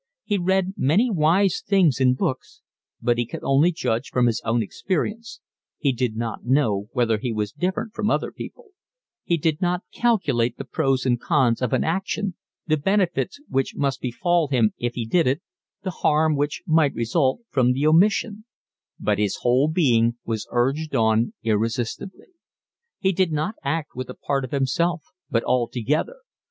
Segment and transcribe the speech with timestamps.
[0.23, 2.63] He read many wise things in books,
[3.03, 5.41] but he could only judge from his own experience
[5.77, 8.69] (he did not know whether he was different from other people);
[9.23, 12.33] he did not calculate the pros and cons of an action,
[12.65, 15.43] the benefits which must befall him if he did it,
[15.83, 18.45] the harm which might result from the omission;
[18.99, 22.29] but his whole being was urged on irresistibly.
[22.97, 26.15] He did not act with a part of himself but altogether.